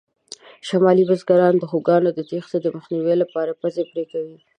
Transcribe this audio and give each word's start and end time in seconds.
شمالي 0.67 1.03
بزګران 1.09 1.53
د 1.59 1.63
خوکانو 1.71 2.09
د 2.13 2.19
تېښتې 2.29 2.57
د 2.61 2.67
مخنیوي 2.75 3.15
لپاره 3.23 3.57
پزې 3.61 3.83
پرې 3.91 4.03
کوي. 4.11 4.37